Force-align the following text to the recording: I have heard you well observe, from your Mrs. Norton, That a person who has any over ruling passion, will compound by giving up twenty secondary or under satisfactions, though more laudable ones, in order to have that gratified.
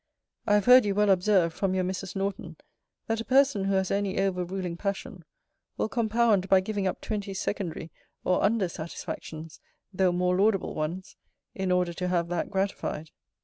I 0.47 0.55
have 0.55 0.65
heard 0.65 0.83
you 0.83 0.95
well 0.95 1.11
observe, 1.11 1.53
from 1.53 1.75
your 1.75 1.83
Mrs. 1.83 2.15
Norton, 2.15 2.55
That 3.05 3.21
a 3.21 3.23
person 3.23 3.65
who 3.65 3.73
has 3.75 3.91
any 3.91 4.17
over 4.19 4.43
ruling 4.43 4.75
passion, 4.75 5.23
will 5.77 5.89
compound 5.89 6.49
by 6.49 6.59
giving 6.59 6.87
up 6.87 7.01
twenty 7.01 7.35
secondary 7.35 7.91
or 8.23 8.43
under 8.43 8.67
satisfactions, 8.67 9.59
though 9.93 10.11
more 10.11 10.35
laudable 10.35 10.73
ones, 10.73 11.17
in 11.53 11.71
order 11.71 11.93
to 11.93 12.07
have 12.07 12.29
that 12.29 12.49
gratified. 12.49 13.11